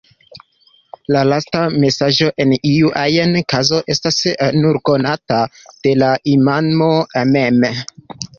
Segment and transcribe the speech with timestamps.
[1.15, 4.17] La lasta mesaĝo en iu ajn kazo estas
[4.63, 5.39] nur konata
[5.85, 6.91] de la imamo
[7.37, 7.63] mem.